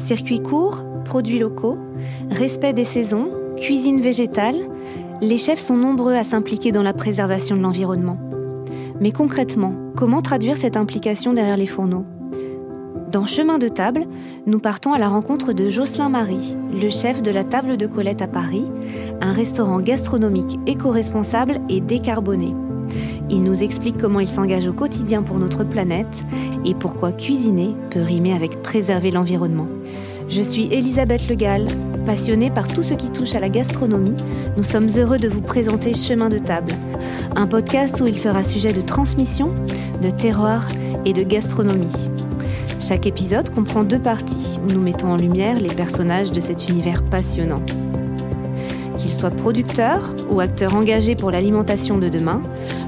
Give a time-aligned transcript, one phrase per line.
[0.00, 1.78] Circuit court, produits locaux,
[2.30, 4.56] respect des saisons, cuisine végétale,
[5.20, 8.18] les chefs sont nombreux à s'impliquer dans la préservation de l'environnement.
[9.00, 12.06] Mais concrètement, comment traduire cette implication derrière les fourneaux?
[13.12, 14.06] Dans Chemin de table,
[14.46, 18.22] nous partons à la rencontre de Jocelyn Marie, le chef de la Table de Colette
[18.22, 18.64] à Paris,
[19.20, 22.54] un restaurant gastronomique éco-responsable et décarboné.
[23.28, 26.24] Il nous explique comment il s'engage au quotidien pour notre planète
[26.64, 29.66] et pourquoi cuisiner peut rimer avec préserver l'environnement.
[30.30, 31.66] Je suis Elisabeth Legal,
[32.06, 34.14] passionnée par tout ce qui touche à la gastronomie.
[34.56, 36.72] Nous sommes heureux de vous présenter Chemin de table,
[37.34, 39.52] un podcast où il sera sujet de transmission,
[40.00, 40.68] de terroir
[41.04, 42.10] et de gastronomie.
[42.78, 47.02] Chaque épisode comprend deux parties où nous mettons en lumière les personnages de cet univers
[47.02, 47.62] passionnant.
[48.98, 52.40] Qu'ils soient producteurs ou acteurs engagés pour l'alimentation de demain,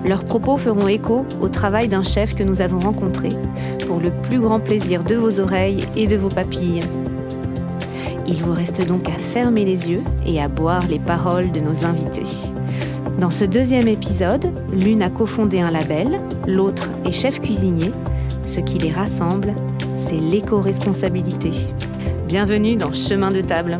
[0.04, 3.30] leurs propos feront écho au travail d'un chef que nous avons rencontré
[3.88, 6.82] pour le plus grand plaisir de vos oreilles et de vos papilles.
[8.34, 11.84] Il vous reste donc à fermer les yeux et à boire les paroles de nos
[11.84, 12.24] invités.
[13.20, 17.92] Dans ce deuxième épisode, l'une a cofondé un label, l'autre est chef cuisinier.
[18.46, 19.54] Ce qui les rassemble,
[19.98, 21.50] c'est l'éco-responsabilité.
[22.26, 23.76] Bienvenue dans Chemin de table.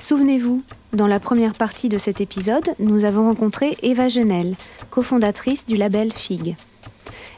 [0.00, 0.62] Souvenez-vous,
[0.94, 4.56] dans la première partie de cet épisode, nous avons rencontré Eva Genel,
[4.88, 6.56] cofondatrice du label FIG.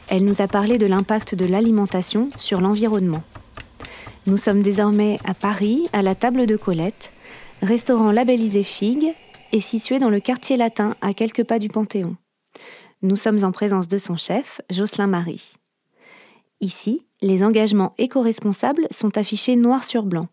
[0.07, 3.21] Elle nous a parlé de l'impact de l'alimentation sur l'environnement.
[4.27, 7.11] Nous sommes désormais à Paris, à la table de Colette,
[7.61, 9.13] restaurant labellisé FIG
[9.51, 12.15] et situé dans le quartier latin à quelques pas du Panthéon.
[13.01, 15.53] Nous sommes en présence de son chef, Jocelyn Marie.
[16.61, 20.29] Ici, les engagements éco-responsables sont affichés noir sur blanc.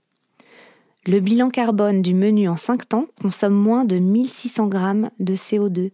[1.06, 5.93] Le bilan carbone du menu en 5 temps consomme moins de 1600 grammes de CO2,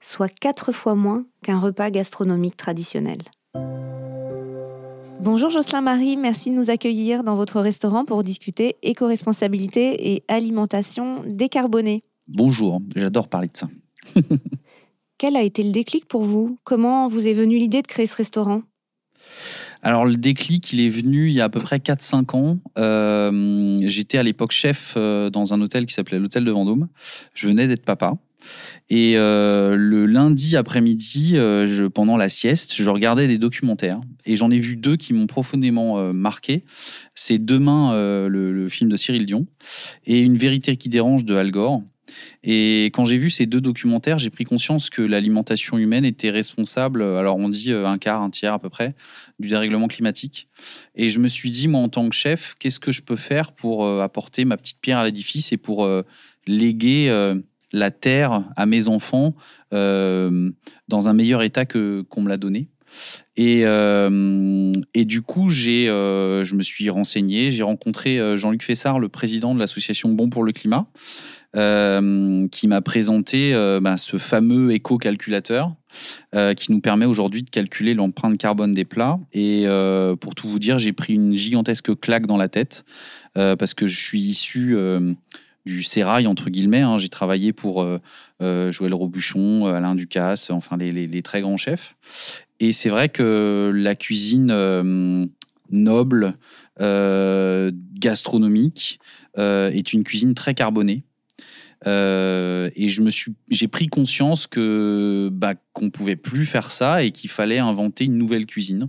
[0.00, 3.18] soit 4 fois moins qu'un repas gastronomique traditionnel.
[5.20, 11.22] Bonjour Jocelyn Marie, merci de nous accueillir dans votre restaurant pour discuter éco-responsabilité et alimentation
[11.28, 12.02] décarbonée.
[12.26, 13.68] Bonjour, j'adore parler de ça.
[15.18, 16.56] Quel a été le déclic pour vous?
[16.64, 18.62] Comment vous est venue l'idée de créer ce restaurant?
[19.82, 22.58] Alors le déclic, il est venu il y a à peu près 4-5 ans.
[22.78, 26.88] Euh, j'étais à l'époque chef euh, dans un hôtel qui s'appelait l'hôtel de Vendôme.
[27.34, 28.14] Je venais d'être papa.
[28.88, 31.36] Et euh, le lundi après-midi,
[31.94, 36.12] pendant la sieste, je regardais des documentaires et j'en ai vu deux qui m'ont profondément
[36.12, 36.64] marqué.
[37.14, 37.92] C'est Demain,
[38.28, 39.46] le, le, film de Cyril Dion,
[40.06, 41.82] et Une vérité qui dérange de Al Gore.
[42.42, 47.02] Et quand j'ai vu ces deux documentaires, j'ai pris conscience que l'alimentation humaine était responsable,
[47.02, 48.94] alors on dit euh, un quart, un tiers à peu près,
[49.38, 50.48] du dérèglement climatique.
[50.94, 53.52] Et je me suis dit, moi en tant que chef, qu'est-ce que je peux faire
[53.52, 56.02] pour euh, apporter ma petite pierre à l'édifice et pour euh,
[56.46, 57.12] léguer
[57.72, 59.34] la terre à mes enfants
[59.70, 62.68] dans un meilleur état que qu'on me l'a donné.
[63.36, 69.60] Et, et, du coup, je me suis renseigné, j'ai rencontré Jean-Luc Fessard, le président de
[69.60, 70.88] l'association Bon pour le climat,
[71.56, 75.74] euh, qui m'a présenté euh, bah, ce fameux éco-calculateur
[76.32, 79.18] euh, qui nous permet aujourd'hui de calculer l'empreinte carbone des plats.
[79.32, 79.66] Et
[80.20, 82.84] pour tout vous dire, j'ai pris une gigantesque claque dans la tête
[83.34, 84.76] parce que je suis issu
[85.66, 86.82] du sérail entre guillemets.
[86.82, 86.98] Hein.
[86.98, 87.84] J'ai travaillé pour
[88.40, 91.96] Joël Robuchon, Alain Ducasse, enfin les, les, très grands chefs.
[92.60, 95.26] Et c'est vrai que la cuisine
[95.70, 96.34] noble,
[96.78, 99.00] gastronomique,
[99.36, 101.02] est une cuisine très carbonée.
[101.86, 107.02] Euh, et je me suis, j'ai pris conscience que bah, qu'on pouvait plus faire ça
[107.02, 108.88] et qu'il fallait inventer une nouvelle cuisine.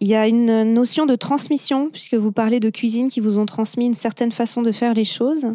[0.00, 3.46] Il y a une notion de transmission puisque vous parlez de cuisine qui vous ont
[3.46, 5.46] transmis une certaine façon de faire les choses.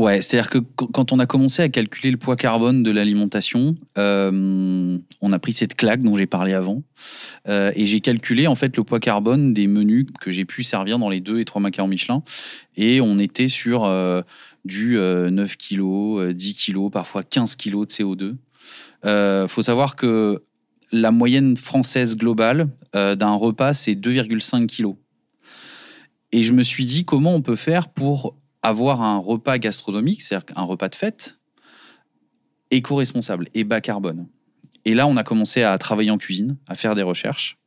[0.00, 4.98] Ouais, c'est-à-dire que quand on a commencé à calculer le poids carbone de l'alimentation, euh,
[5.20, 6.82] on a pris cette claque dont j'ai parlé avant,
[7.48, 10.98] euh, et j'ai calculé en fait le poids carbone des menus que j'ai pu servir
[10.98, 12.22] dans les deux et trois macarons Michelin,
[12.76, 13.86] et on était sur
[14.64, 18.36] du 9 kg, 10 kg, parfois 15 kg de CO2.
[19.02, 20.42] Il euh, faut savoir que
[20.92, 24.94] la moyenne française globale euh, d'un repas, c'est 2,5 kg.
[26.32, 30.56] Et je me suis dit comment on peut faire pour avoir un repas gastronomique, c'est-à-dire
[30.56, 31.38] un repas de fête,
[32.70, 34.26] éco-responsable et bas carbone.
[34.84, 37.58] Et là, on a commencé à travailler en cuisine, à faire des recherches.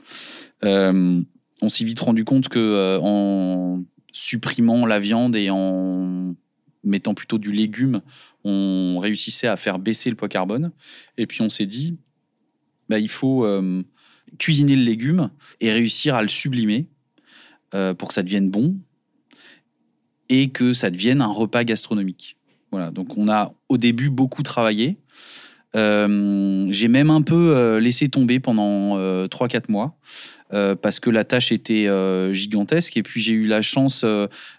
[0.64, 1.22] Euh,
[1.62, 6.36] on s'est vite rendu compte que en supprimant la viande et en
[6.84, 8.02] mettant plutôt du légume,
[8.44, 10.72] on réussissait à faire baisser le poids carbone.
[11.18, 11.98] Et puis on s'est dit,
[12.90, 13.84] bah, il faut euh,
[14.38, 15.30] cuisiner le légume
[15.60, 16.88] et réussir à le sublimer
[17.74, 18.78] euh, pour que ça devienne bon
[20.34, 22.38] et que ça devienne un repas gastronomique.
[22.72, 24.98] Voilà, donc on a au début beaucoup travaillé.
[25.76, 29.96] Euh, j'ai même un peu euh, laissé tomber pendant 3-4 mois
[30.82, 31.88] parce que la tâche était
[32.32, 32.96] gigantesque.
[32.98, 34.06] Et puis j'ai eu la chance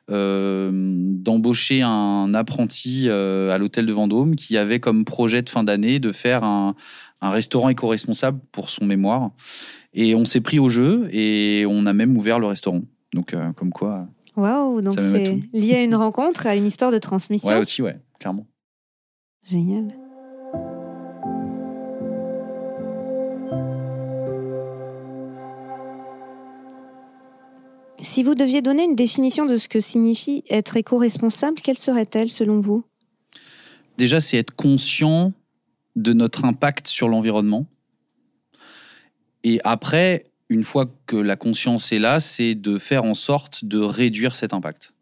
[0.09, 6.11] d'embaucher un apprenti à l'hôtel de Vendôme qui avait comme projet de fin d'année de
[6.11, 6.75] faire un,
[7.21, 9.31] un restaurant éco-responsable pour son mémoire.
[9.93, 12.83] Et on s'est pris au jeu et on a même ouvert le restaurant.
[13.13, 14.09] Donc, comme quoi.
[14.37, 17.51] Waouh, donc c'est lié à une rencontre, à une histoire de transmission.
[17.51, 18.47] Ouais, aussi, ouais, clairement.
[19.45, 19.95] Génial.
[28.01, 32.61] Si vous deviez donner une définition de ce que signifie être éco-responsable, quelle serait-elle selon
[32.61, 32.85] vous?
[33.99, 35.33] Déjà, c'est être conscient
[35.97, 37.67] de notre impact sur l'environnement.
[39.45, 43.79] Et après, une fois que la conscience est là, c'est de faire en sorte de
[43.79, 44.95] réduire cet impact.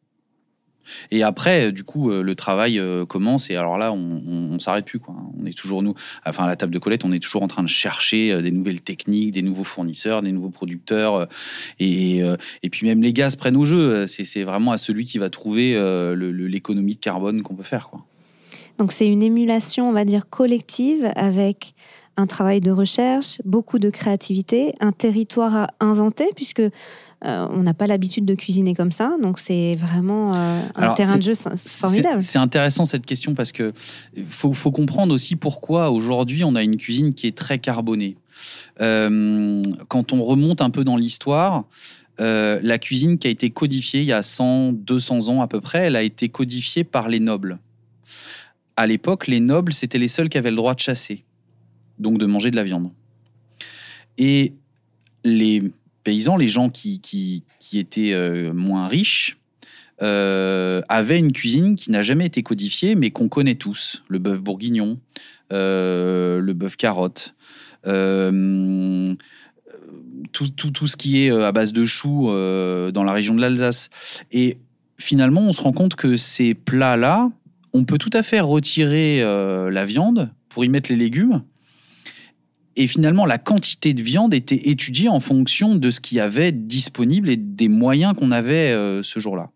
[1.10, 4.84] Et après, du coup, euh, le travail euh, commence et alors là, on, ne s'arrête
[4.84, 5.00] plus.
[5.40, 5.94] On est toujours nous,
[6.26, 8.50] enfin à la table de Colette, on est toujours en train de chercher euh, des
[8.50, 11.28] nouvelles techniques, des nouveaux fournisseurs, des nouveaux producteurs.
[11.78, 12.22] Et,
[12.70, 14.06] puis même les gaz prennent au jeu.
[14.06, 15.74] C'est vraiment à celui qui va trouver
[16.16, 17.90] l'économie de carbone qu'on peut faire.
[18.78, 21.74] Donc c'est une émulation, on va dire, collective avec
[22.17, 27.75] un travail de recherche, beaucoup de créativité, un territoire à inventer, puisque euh, on n'a
[27.75, 32.20] pas l'habitude de cuisiner comme ça, donc c'est vraiment euh, un terrain de jeu formidable.
[32.20, 33.73] C'est intéressant cette question parce que
[34.26, 38.17] faut, faut comprendre aussi pourquoi aujourd'hui on a une cuisine qui est très carbonée.
[38.81, 41.64] Euh, quand on remonte un peu dans l'histoire,
[42.19, 45.87] la cuisine qui a été codifiée il y a 100, 200 ans à peu près,
[45.87, 47.59] elle a été codifiée par les nobles.
[48.76, 51.25] À l'époque, les nobles, c'était les seuls qui avaient le droit de chasser
[52.02, 52.90] donc de manger de la viande.
[54.19, 54.52] Et
[55.25, 55.62] les
[56.04, 57.44] paysans, les gens qui, qui,
[57.75, 59.38] étaient euh, moins riches,
[60.02, 64.02] euh, avaient une cuisine qui n'a jamais été codifiée, mais qu'on connaît tous.
[64.08, 64.99] Le bœuf bourguignon,
[65.52, 67.34] euh, le bœuf carotte,
[67.84, 69.16] tout,
[70.49, 73.90] tout, tout, ce qui est à base de choux dans la région de l'Alsace.
[74.31, 74.58] Et
[74.99, 77.31] finalement, on se rend compte que ces plats-là,
[77.72, 81.43] on peut tout à fait retirer la viande pour y mettre les légumes
[82.76, 86.52] et finalement, la quantité de viande était étudiée en fonction de ce qu'il y avait
[86.52, 89.50] disponible et des moyens qu'on avait euh, ce jour-là.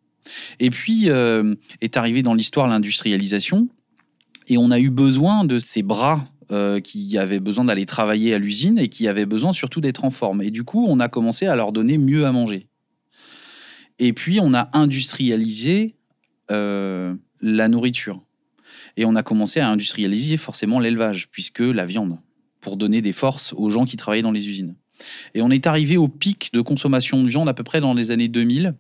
[0.60, 3.68] Et puis euh, est arrivé dans l'histoire l'industrialisation,
[4.48, 8.38] et on a eu besoin de ces bras euh, qui avaient besoin d'aller travailler à
[8.38, 10.42] l'usine et qui avaient besoin surtout d'être en forme.
[10.42, 12.68] Et du coup, on a commencé à leur donner mieux à manger.
[13.98, 15.94] Et puis, on a industrialisé
[16.48, 18.22] la nourriture.
[18.96, 22.18] Et on a commencé à industrialiser forcément l'élevage, puisque la viande
[22.66, 24.74] pour donner des forces aux gens qui travaillaient dans les usines.
[25.34, 28.10] Et on est arrivé au pic de consommation de viande à peu près dans les
[28.10, 28.74] années 2000,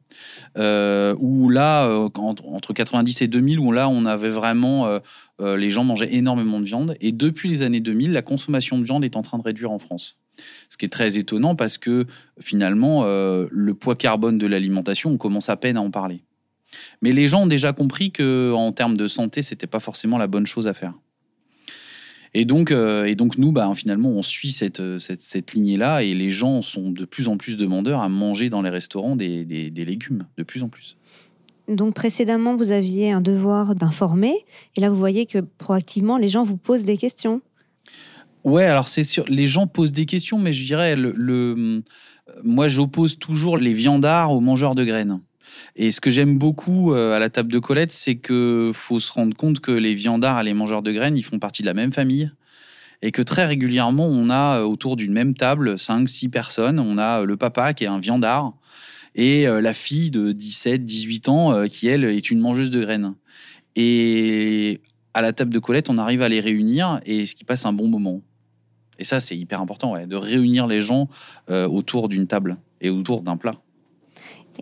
[0.58, 4.88] euh, où là, euh, entre 90 et 2000, où là, on avait vraiment,
[5.40, 6.96] euh, les gens mangeaient énormément de viande.
[7.00, 9.78] Et depuis les années 2000, la consommation de viande est en train de réduire en
[9.78, 10.16] France.
[10.68, 12.06] Ce qui est très étonnant parce que
[12.40, 16.24] finalement, le poids carbone de l'alimentation, on commence à peine à en parler.
[17.02, 20.26] Mais les gens ont déjà compris que, en termes de santé, c'était pas forcément la
[20.26, 20.92] bonne chose à faire.
[22.38, 26.02] Et donc, euh, et donc nous, bah, finalement, on suit cette, euh, cette, cette lignée-là
[26.02, 29.46] et les gens sont de plus en plus demandeurs à manger dans les restaurants des,
[29.46, 30.98] des, légumes, de plus en plus.
[31.66, 34.34] Donc précédemment, vous aviez un devoir d'informer,
[34.76, 37.40] et là, vous voyez que proactivement, les gens vous posent des questions.
[38.44, 41.82] Ouais, alors c'est sûr, les gens posent des questions, mais je dirais, le, le
[42.44, 45.20] moi, j'oppose toujours les viandards aux mangeurs de graines.
[45.76, 49.12] Et ce que j'aime beaucoup euh, à la table de Colette, c'est que faut se
[49.12, 51.74] rendre compte que les viandards et les mangeurs de graines, ils font partie de la
[51.74, 52.30] même famille.
[53.02, 56.80] Et que très régulièrement, on a euh, autour d'une même table 5-6 personnes.
[56.80, 58.54] On a euh, le papa qui est un viandard
[59.18, 63.14] et la fille de 17, 18 ans qui, elle, est une mangeuse de graines.
[63.74, 64.82] Et
[65.14, 67.72] à la table de Colette, on arrive à les réunir et ce qui passe un
[67.72, 68.20] bon moment.
[68.98, 71.08] Et ça, c'est hyper important, de réunir les gens
[71.48, 73.54] autour d'une table et autour d'un plat.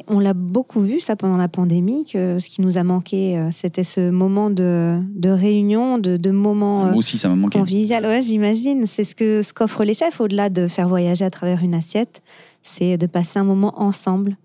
[0.08, 3.50] On l'a beaucoup vu, ça, pendant la pandémie, que ce qui nous a manqué, euh,
[3.52, 7.58] c'était ce moment de, réunion, de, de moments Moi aussi, ça m'a manqué.
[7.58, 8.04] convivial.
[8.04, 8.86] Ouais, j'imagine.
[8.86, 12.22] C'est ce que ce qu'offrent les chefs, au-delà de faire voyager à travers une assiette,
[12.62, 14.36] c'est de passer un moment ensemble.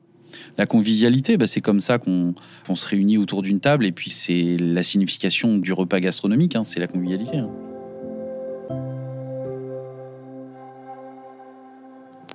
[0.58, 2.34] La convivialité, bah, c'est comme ça qu'on
[2.76, 6.80] se réunit autour d'une table, et puis c'est la signification du repas gastronomique, hein, c'est
[6.80, 7.38] la convivialité.
[7.38, 7.50] Hein.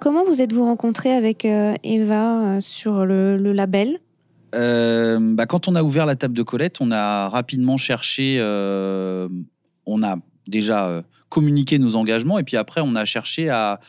[0.04, 4.00] Comment vous êtes-vous rencontré avec euh, Eva euh, sur le, label?
[4.54, 10.02] Euh, bah, Quand on a ouvert la table de Colette, on a rapidement cherché, on
[10.02, 13.80] a déjà communiqué nos engagements et puis après on a cherché à,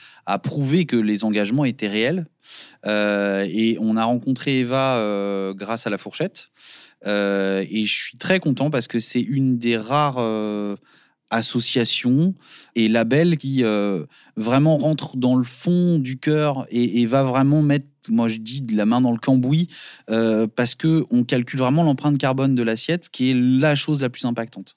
[0.42, 2.28] prouver que les engagements étaient réels.
[2.86, 6.48] et on a rencontré Eva grâce à la fourchette.
[7.06, 10.24] et je suis très content parce que c'est une des rares
[11.36, 12.34] associations
[12.76, 13.64] et labels qui
[14.36, 18.76] vraiment rentrent dans le fond du cœur et, va vraiment mettre, moi je dis, de
[18.76, 19.70] la main dans le cambouis
[20.08, 24.26] parce que on calcule vraiment l'empreinte carbone de l'assiette, qui est la chose la plus
[24.26, 24.76] impactante.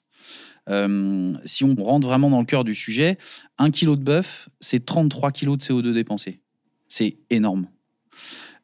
[0.69, 3.17] Euh, si on rentre vraiment dans le cœur du sujet,
[3.57, 6.41] un kilo de bœuf, c'est 33 kilos de CO2 dépensés.
[6.87, 7.67] C'est énorme.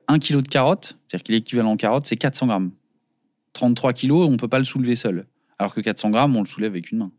[0.08, 2.72] Un kilo de carotte, c'est-à-dire qu'il est équivalent en carotte, c'est 400 grammes.
[3.54, 5.25] 33 kilos, on ne peut pas le soulever seul.
[5.58, 7.12] Alors que 400 grammes, on le soulève avec une main.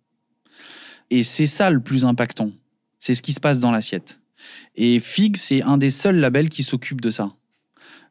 [1.11, 2.51] Et c'est ça le plus impactant.
[2.99, 4.21] C'est ce qui se passe dans l'assiette.
[4.75, 7.33] Et Fig, c'est un des seuls labels qui s'occupe de ça.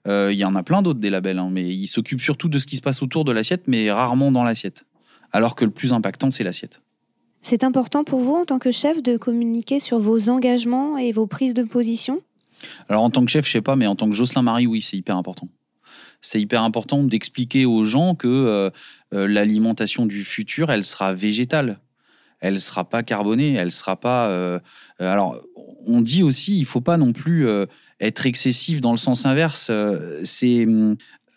[0.07, 2.59] Euh, il y en a plein d'autres des labels, hein, mais il s'occupe surtout de
[2.59, 4.85] ce qui se passe autour de l'assiette, mais rarement dans l'assiette
[5.35, 6.81] alors que le plus impactant, c'est l'assiette.
[7.41, 11.27] C'est important pour vous, en tant que chef, de communiquer sur vos engagements et vos
[11.27, 12.21] prises de position?
[12.87, 14.81] Alors, en tant que chef, je sais pas, mais en tant que Jocelyn Marie, oui,
[14.81, 15.49] c'est hyper important.
[16.21, 18.69] C'est hyper important d'expliquer aux gens que euh,
[19.13, 21.79] euh, l'alimentation du futur, elle sera végétale.
[22.45, 24.29] Elle sera pas carbonée, elle sera pas.
[24.29, 24.59] Euh,
[24.99, 25.41] alors,
[25.87, 27.47] on dit aussi, il faut pas non plus
[27.99, 29.71] être excessif dans le sens inverse.
[30.23, 30.67] c'est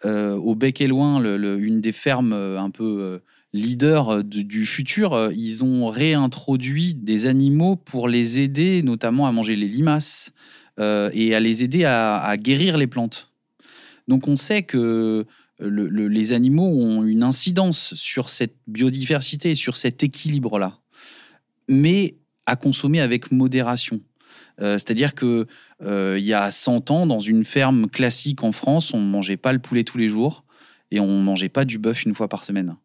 [0.05, 3.21] au bec et loin, une des fermes un peu
[3.53, 9.33] leaders euh, du futur, euh, ils ont réintroduit des animaux pour les aider notamment à
[9.33, 10.33] manger les limaces
[10.79, 13.33] euh, et à les aider à, guérir les plantes.
[14.07, 15.27] Donc on sait que
[15.61, 20.79] les animaux ont une incidence sur cette biodiversité, sur cet équilibre-là,
[21.69, 24.01] mais à consommer avec modération.
[24.61, 25.47] C'est-à-dire que
[25.83, 29.53] il y a 100 ans, dans une ferme classique en France, on ne mangeait pas
[29.53, 30.45] le poulet tous les jours
[30.91, 32.77] et on ne mangeait pas du bœuf une fois par semaine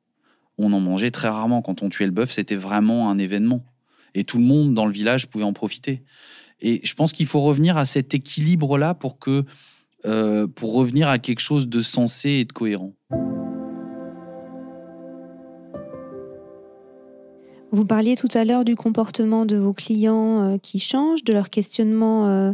[0.58, 1.62] on en mangeait très rarement.
[1.62, 3.66] Quand on tuait le bœuf, c'était vraiment un événement.
[4.14, 6.04] Et tout le monde dans le village pouvait en profiter.
[6.62, 9.18] Et je pense qu'il faut revenir à cet équilibre-là pour
[10.06, 12.94] euh, pour revenir à quelque chose de sensé et de cohérent.
[17.74, 21.50] Vous parliez tout à l'heure du comportement de vos clients euh, qui changent, de leur
[21.50, 22.54] questionnement euh,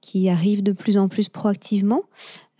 [0.00, 2.04] qui arrive de plus en plus proactivement.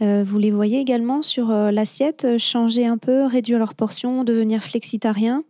[0.02, 5.44] Euh, vous les voyez également sur l'assiette changer un peu, réduire leur portion, devenir flexitarien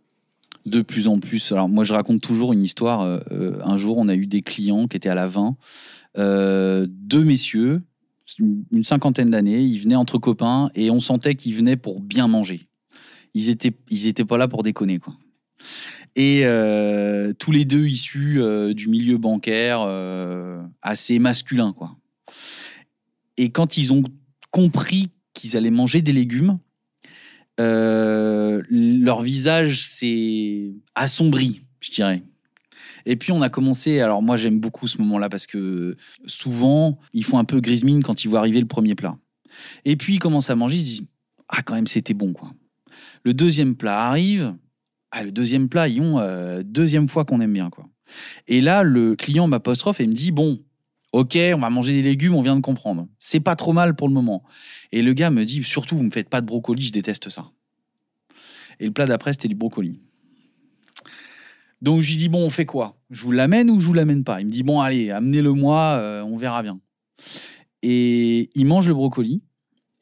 [0.67, 1.51] De plus en plus.
[1.51, 3.01] Alors moi je raconte toujours une histoire.
[3.31, 5.55] un jour on a eu des clients qui étaient à la 20,
[6.85, 7.81] deux messieurs,
[8.39, 12.67] une cinquantaine d'années, ils venaient entre copains et on sentait qu'ils venaient pour bien manger.
[13.33, 15.15] Ils étaient, ils étaient pas là pour déconner quoi.
[16.15, 16.43] Et
[17.39, 18.41] tous les deux issus
[18.75, 19.87] du milieu bancaire
[20.81, 21.95] assez masculin quoi.
[23.37, 24.03] Et quand ils ont
[24.51, 26.59] compris qu'ils allaient manger des légumes,
[27.59, 32.23] euh, leur visage s'est assombri, je dirais.
[33.05, 37.23] Et puis on a commencé, alors moi j'aime beaucoup ce moment-là parce que souvent ils
[37.23, 39.17] font un peu grise mine quand ils voient arriver le premier plat.
[39.85, 41.07] Et puis ils commencent à manger, ils disent
[41.49, 42.53] ah quand même c'était bon quoi.
[43.23, 44.55] Le deuxième plat arrive,
[45.11, 47.85] ah le deuxième plat ils ont euh, deuxième fois qu'on aime bien quoi.
[48.47, 50.63] Et là le client m'apostrophe et me dit bon
[51.13, 53.07] Ok, on va manger des légumes, on vient de comprendre.
[53.19, 54.43] C'est pas trop mal pour le moment.
[54.93, 57.51] Et le gars me dit surtout, vous me faites pas de brocoli, je déteste ça.
[58.79, 59.99] Et le plat d'après, c'était du brocoli.
[61.81, 62.97] Donc je lui dis bon, on fait quoi?
[63.09, 64.39] Je vous l'amène ou je vous l'amène pas?
[64.39, 66.79] Il me dit bon, allez, amenez-le-moi, euh, on verra bien.
[67.81, 69.43] Et il mange le brocoli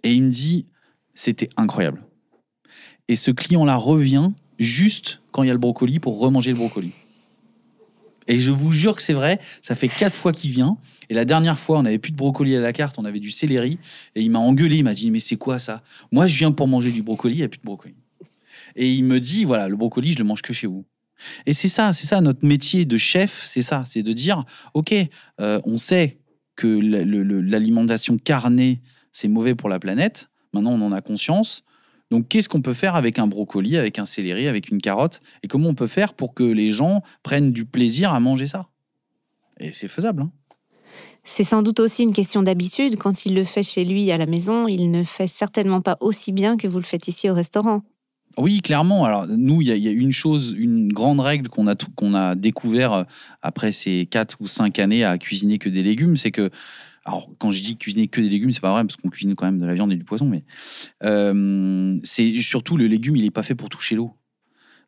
[0.03, 0.67] et il me dit
[1.15, 2.05] c'était incroyable.
[3.07, 6.91] Et ce client-là revient juste quand il y a le brocoli pour remanger le brocoli.
[8.27, 10.77] Et je vous jure que c'est vrai, ça fait quatre fois qu'il vient.
[11.09, 13.31] Et la dernière fois, on n'avait plus de brocoli à la carte, on avait du
[13.31, 13.79] céleri.
[14.15, 15.81] Et il m'a engueulé, il m'a dit Mais c'est quoi ça?
[16.11, 17.95] Moi, je viens pour manger du brocoli, il n'y a plus de brocoli.
[18.75, 20.85] Et il me dit Voilà, le brocoli, je le mange que chez vous.
[21.47, 24.93] Et c'est ça, c'est ça, notre métier de chef, c'est ça, c'est de dire Ok,
[25.41, 26.19] euh, on sait
[26.55, 30.29] que l'alimentation carnée, c'est mauvais pour la planète.
[30.53, 31.63] Maintenant, on en a conscience.
[32.11, 35.21] Donc, qu'est-ce qu'on peut faire avec un brocoli, avec un céleri, avec une carotte?
[35.43, 38.67] Et comment on peut faire pour que les gens prennent du plaisir à manger ça?
[39.59, 40.23] Et c'est faisable.
[40.23, 40.31] Hein.
[41.23, 42.95] c'est sans doute aussi une question d'habitude.
[42.97, 46.31] Quand il le fait chez lui à la maison, il ne fait certainement pas aussi
[46.31, 47.83] bien que vous le faites ici au restaurant.
[48.37, 49.05] Oui, clairement.
[49.05, 52.93] Alors nous, il y, a une chose, une grande règle qu'on a qu'on a découvert
[52.93, 53.03] euh,
[53.41, 56.49] après ces quatre ou cinq années à cuisiner que des légumes, c'est que
[57.09, 59.45] alors, quand je dis cuisiner que des légumes, c'est pas vrai parce qu'on cuisine quand
[59.45, 60.43] même de la viande et du poisson, mais
[61.03, 64.13] euh, c'est surtout le légume, il n'est pas fait pour toucher l'eau.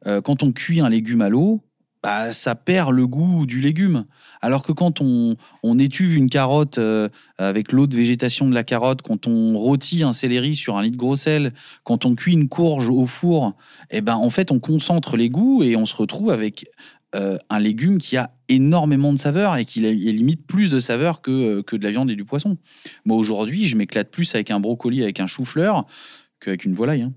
[0.05, 1.63] Euh, quand on cuit un légume à l'eau,
[2.03, 4.05] bah, ça perd le goût du légume.
[4.39, 7.09] Alors que quand on, on étuve une carotte euh,
[7.39, 10.91] avec l'eau de végétation de la carotte, quand on rôtit un céleri sur un lit
[10.91, 13.55] de gros sel, quand on cuit une courge au four,
[13.89, 16.67] eh ben, en fait, on concentre les goûts et on se retrouve avec
[17.15, 21.31] euh, un légume qui a énormément de saveur et qui limite plus de saveur que,
[21.31, 22.57] euh, que de la viande et du poisson.
[23.05, 25.85] Moi, aujourd'hui, je m'éclate plus avec un brocoli, avec un chou-fleur
[26.39, 27.01] qu'avec une volaille.
[27.01, 27.13] Hein.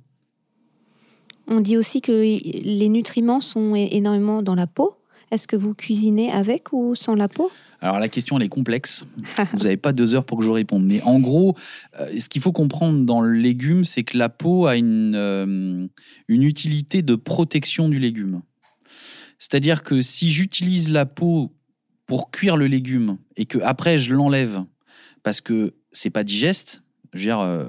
[1.46, 4.96] On dit aussi que les nutriments sont énormément dans la peau.
[5.30, 7.50] Est-ce que vous cuisinez avec ou sans la peau?
[7.80, 9.06] Alors la question elle est complexe.
[9.52, 10.84] Vous n'avez pas deux heures pour que je vous réponde.
[10.84, 11.54] Mais en gros,
[12.00, 15.86] euh, ce qu'il faut comprendre dans le légume, c'est que la peau a une, euh,
[16.28, 18.40] une utilité de protection du légume.
[19.44, 21.52] C'est-à-dire que si j'utilise la peau
[22.06, 24.64] pour cuire le légume et que après je l'enlève
[25.22, 26.82] parce que c'est pas digeste,
[27.12, 27.66] je veux dire, euh,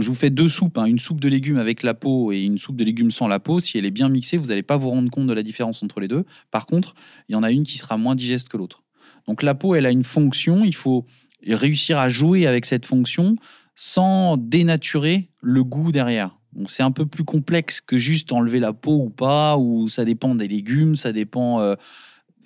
[0.00, 2.58] je vous fais deux soupes, hein, une soupe de légumes avec la peau et une
[2.58, 3.58] soupe de légumes sans la peau.
[3.58, 6.00] Si elle est bien mixée, vous n'allez pas vous rendre compte de la différence entre
[6.00, 6.26] les deux.
[6.50, 6.94] Par contre,
[7.30, 8.82] il y en a une qui sera moins digeste que l'autre.
[9.26, 11.06] Donc la peau, elle a une fonction, il faut
[11.46, 13.36] réussir à jouer avec cette fonction
[13.74, 16.37] sans dénaturer le goût derrière.
[16.66, 20.34] C'est un peu plus complexe que juste enlever la peau ou pas, ou ça dépend
[20.34, 21.60] des légumes, ça dépend...
[21.60, 21.74] Euh,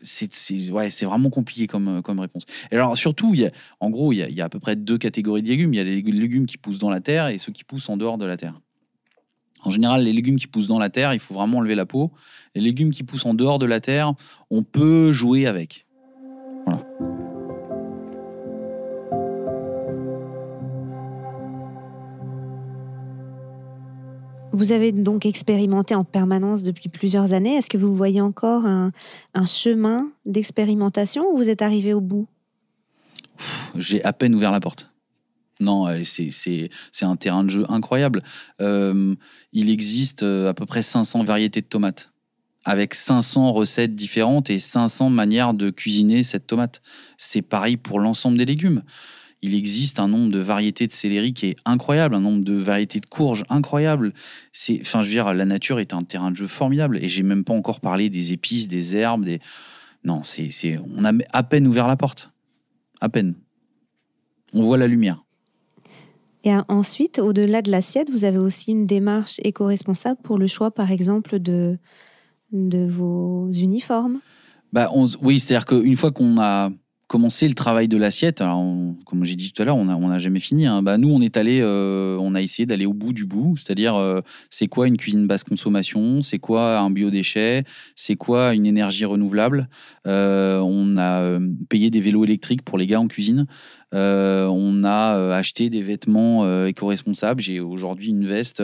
[0.04, 2.44] c'est ouais, vraiment compliqué comme, comme réponse.
[2.72, 4.74] Et alors surtout, y a, en gros, il y, a, y, a, à peu près
[4.74, 5.72] deux catégories de légumes.
[5.72, 7.96] Il y a les légumes qui poussent dans la terre et ceux qui poussent en
[7.96, 8.60] dehors de la terre.
[9.64, 12.12] En général, les légumes qui poussent dans la terre, il faut vraiment enlever la peau.
[12.54, 14.12] Les légumes qui poussent en dehors de la terre,
[14.50, 15.86] on peut jouer avec.
[24.62, 27.56] Vous avez donc expérimenté en permanence depuis plusieurs années.
[27.56, 28.92] Est-ce que vous voyez encore un,
[29.44, 32.28] chemin d'expérimentation ou vous êtes arrivé au bout?
[33.76, 34.88] J'ai à peine ouvert la porte.
[35.58, 36.70] Non, euh, c'est
[37.02, 38.22] un terrain de jeu incroyable.
[38.60, 39.16] Euh,
[39.52, 42.12] il existe euh, à peu près 500 variétés de tomates
[42.64, 46.82] avec 500 recettes différentes et 500 manières de cuisiner cette tomate.
[47.18, 48.84] C'est pareil pour l'ensemble des légumes.
[49.42, 53.00] Il existe un nombre de variétés de céleri qui est incroyable, un nombre de variétés
[53.00, 54.12] de courges incroyable.
[54.52, 56.98] C'est, enfin, je veux dire, la nature est un terrain de jeu formidable.
[57.02, 59.40] Et j'ai même pas encore parlé des épices, des herbes, des.
[60.04, 62.32] Non, c'est, c'est, on a à peine ouvert la porte,
[63.00, 63.34] à peine.
[64.52, 65.24] On voit la lumière.
[66.44, 70.90] Et ensuite, au-delà de l'assiette, vous avez aussi une démarche éco-responsable pour le choix, par
[70.90, 71.78] exemple, de
[72.52, 74.20] de vos uniformes?
[74.72, 74.88] Bah,
[75.20, 76.70] Oui, c'est-à-dire qu'une fois qu'on a
[77.12, 78.42] commencé le travail de l'assiette,
[79.04, 80.64] comme j'ai dit tout à l'heure, on n'a jamais fini.
[80.64, 80.82] Hein.
[80.82, 83.96] Bah, nous, on est allé, euh, on a essayé d'aller au bout du bout, c'est-à-dire
[83.96, 87.64] euh, c'est quoi une cuisine basse consommation, c'est quoi un biodéchet,
[87.96, 89.68] c'est quoi une énergie renouvelable?
[90.06, 93.46] Euh, on a payé des vélos électriques pour les gars en cuisine.
[93.94, 97.40] Euh, on a euh, acheté des vêtements euh, éco-responsables.
[97.40, 98.62] J'ai aujourd'hui une veste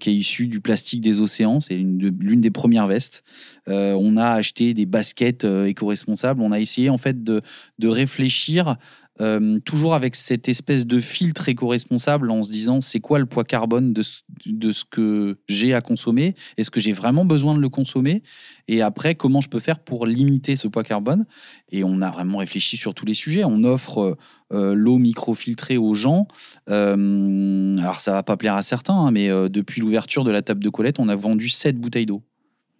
[0.00, 1.60] qui est issue du plastique des océans.
[1.60, 3.22] C'est l'une des premières vestes.
[3.66, 6.40] on a acheté des baskets éco-responsables.
[6.40, 7.42] On a essayé en fait de,
[7.78, 8.76] de réfléchir
[9.20, 13.44] euh, toujours avec cette espèce de filtre éco-responsable en se disant c'est quoi le poids
[13.44, 16.34] carbone de, ce que j'ai à consommer?
[16.56, 18.22] Est-ce que j'ai vraiment besoin de le consommer?
[18.68, 21.26] Et après, comment je peux faire pour limiter ce poids carbone?
[21.70, 23.44] Et on a vraiment réfléchi sur tous les sujets.
[23.44, 24.16] On offre
[24.52, 26.26] euh, l'eau microfiltrée aux gens.
[26.70, 30.64] Euh, alors ça va pas plaire à certains, hein, mais depuis l'ouverture de la table
[30.64, 32.22] de Colette, on a vendu 7 bouteilles d'eau.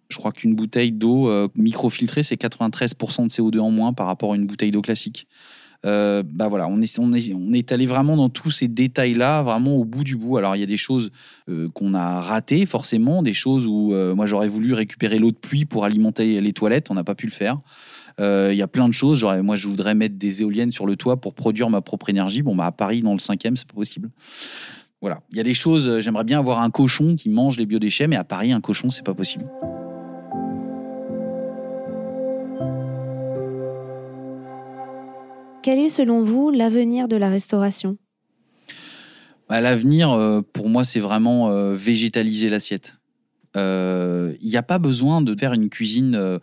[0.09, 4.37] Je crois qu'une bouteille d'eau microfiltrée, c'est 93% de CO2 en moins par rapport à
[4.37, 5.27] une bouteille d'eau classique.
[5.85, 9.43] Euh, bah voilà, on est, on, est, on est allé vraiment dans tous ces détails-là,
[9.43, 10.37] vraiment au bout du bout.
[10.37, 11.11] Alors, il y a des choses
[11.49, 15.37] euh, qu'on a ratées, forcément, des choses où euh, moi j'aurais voulu récupérer l'eau de
[15.37, 17.61] pluie pour alimenter les toilettes, on n'a pas pu le faire.
[18.19, 19.25] Il y a plein de choses.
[19.43, 22.43] Moi, je voudrais mettre des éoliennes sur le toit pour produire ma propre énergie.
[22.43, 24.11] Bon, bah, à Paris, dans le cinquième, c'est pas possible.
[25.01, 25.23] Voilà.
[25.33, 25.99] Il y a des choses.
[25.99, 29.05] J'aimerais bien avoir un cochon qui mange les biodéchets, mais à Paris, un cochon, c'est
[29.05, 29.47] pas possible.
[35.63, 37.97] Quel est selon vous l'avenir de la restauration?
[39.49, 42.99] Bah, L'avenir, euh, pour moi, c'est vraiment euh, végétaliser l'assiette.
[43.57, 46.41] Euh, il n'y a pas besoin de faire une cuisine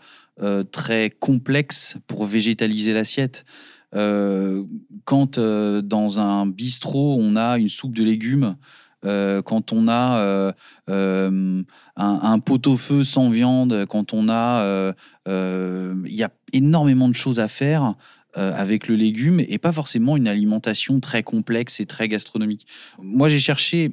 [0.72, 3.44] très complexe pour végétaliser l'assiette.
[3.92, 8.56] quand dans un bistrot, on a une soupe de légumes,
[9.04, 10.54] quand on a
[10.88, 11.66] un,
[11.98, 14.94] un, pot-au-feu sans viande, quand on a...
[15.28, 17.96] Il y a énormément de choses à faire
[18.40, 22.66] euh, avec le légume et pas forcément une alimentation très complexe et très gastronomique.
[22.98, 23.92] Moi, j'ai cherché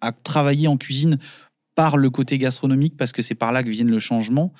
[0.00, 1.18] à travailler en cuisine
[1.74, 4.52] par le côté gastronomique parce que c'est par là que viennent le changement.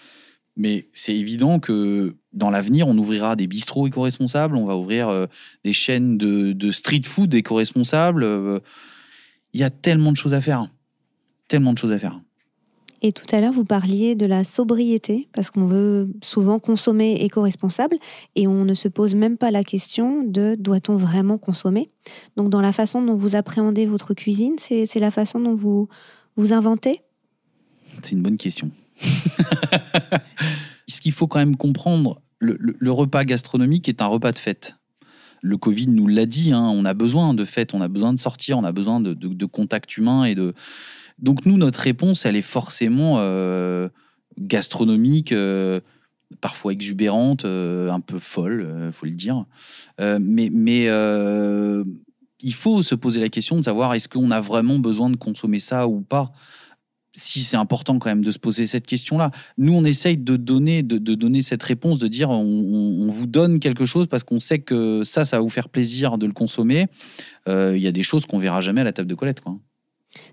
[0.56, 5.26] Mais c'est évident que dans l'avenir, on ouvrira des bistrots éco-responsables, on va ouvrir euh,
[5.62, 8.24] des chaînes de, street food éco-responsables.
[8.24, 8.58] Euh,
[9.52, 10.68] il y a tellement de choses à faire.
[11.46, 12.20] Tellement de choses à faire.
[13.06, 17.98] Et tout à l'heure, vous parliez de la sobriété, parce qu'on veut souvent consommer éco-responsable,
[18.34, 21.88] et on ne se pose même pas la question de doit-on vraiment consommer.
[22.36, 25.88] Donc dans la façon dont vous appréhendez votre cuisine, c'est la façon dont vous
[26.34, 27.02] vous inventez?
[28.02, 28.72] C'est une bonne question.
[30.88, 34.78] Ce qu'il faut quand même comprendre, le, repas gastronomique est un repas de fête.
[35.42, 38.18] Le Covid nous l'a dit, hein, on a besoin de fête, on a besoin de
[38.18, 40.54] sortir, on a besoin de, de contact humain et de,
[41.18, 43.88] Donc nous, notre réponse, elle est forcément euh,
[44.38, 45.80] gastronomique, euh,
[46.40, 49.44] parfois exubérante, euh, un peu folle, faut le dire.
[49.98, 50.86] mais
[52.42, 55.58] il faut se poser la question de savoir est-ce qu'on a vraiment besoin de consommer
[55.58, 56.32] ça ou pas?
[57.14, 59.30] Si c'est important quand même de se poser cette question-là.
[59.56, 63.86] Nous, on essaye de donner, de, donner cette réponse, de dire on, vous donne quelque
[63.86, 66.88] chose parce qu'on sait que ça, ça va vous faire plaisir de le consommer.
[67.46, 69.40] Il y a des choses qu'on verra jamais à la table de Colette.
[69.40, 69.58] Quoi.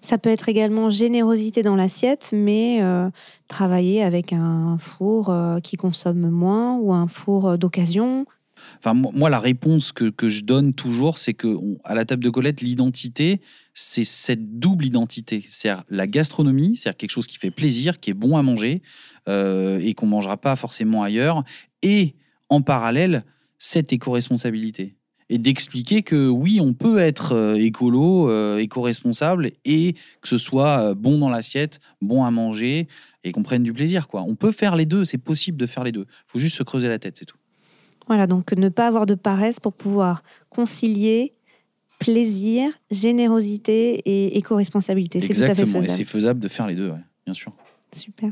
[0.01, 3.09] Ça peut être également générosité dans l'assiette, mais euh,
[3.47, 8.25] travailler avec un four euh, qui consomme moins ou un four euh, d'occasion.
[8.79, 12.29] Enfin, moi, la réponse que, que je donne toujours, c'est que à la table de
[12.29, 13.41] Colette, l'identité,
[13.73, 15.43] c'est cette double identité.
[15.47, 18.81] C'est la gastronomie, c'est quelque chose qui fait plaisir, qui est bon à manger
[19.27, 21.43] et qu'on mangera pas forcément ailleurs.
[21.81, 22.15] Et
[22.49, 23.25] en parallèle,
[23.57, 24.95] cette éco-responsabilité
[25.29, 30.79] et d'expliquer que oui, on peut être euh, écolo, euh, éco-responsable et que ce soit
[30.79, 32.87] euh, bon dans l'assiette, bon à manger
[33.23, 34.07] et qu'on prenne du plaisir.
[34.07, 34.23] Quoi.
[34.27, 36.05] On peut faire les deux, c'est possible de faire les deux.
[36.09, 37.37] Il faut juste se creuser la tête, c'est tout.
[38.07, 41.31] Voilà, donc ne pas avoir de paresse pour pouvoir concilier
[41.99, 45.21] plaisir, générosité et éco-responsabilité.
[45.21, 45.85] C'est tout à fait faisable.
[45.85, 46.91] Et c'est faisable de faire les deux,
[47.25, 47.53] bien sûr.
[47.93, 48.31] Super.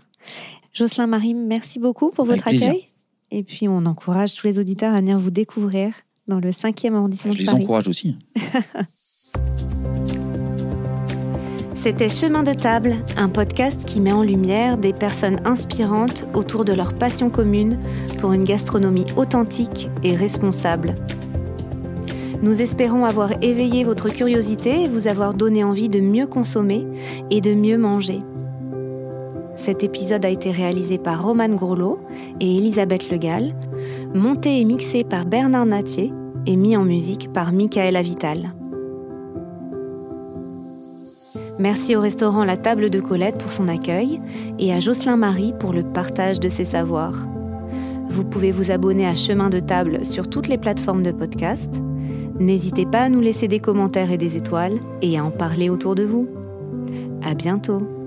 [0.74, 2.88] Jocelyn Marie, merci beaucoup pour votre accueil.
[3.32, 5.94] Et puis on encourage tous les auditeurs à venir vous découvrir
[6.32, 7.58] dans le 5e arrondissement Je de Paris.
[7.58, 8.16] les encourage aussi.
[11.76, 16.74] C'était Chemin de table, un podcast qui met en lumière des personnes inspirantes autour de
[16.74, 17.80] leur passion commune
[18.20, 20.96] pour une gastronomie authentique et responsable.
[22.42, 26.86] Nous espérons avoir éveillé votre curiosité et vous avoir donné envie de mieux consommer
[27.30, 28.20] et de mieux manger.
[29.58, 32.00] Cet épisode a été réalisé par Romane Grolot
[32.40, 33.54] et Elisabeth Legal,
[34.16, 36.14] monté et mixé par Bernard Natier
[36.46, 38.54] et mis en musique par Michael Avital.
[41.60, 44.20] Merci au restaurant La Table de Colette pour son accueil
[44.58, 47.28] et à Jocelyn Marie pour le partage de ses savoirs.
[48.10, 51.72] Vous pouvez vous abonner à Chemin de Table sur toutes les plateformes de podcast.
[52.40, 55.96] N'hésitez pas à nous laisser des commentaires et des étoiles et à en parler autour
[55.96, 56.28] de vous.
[57.24, 58.01] À bientôt!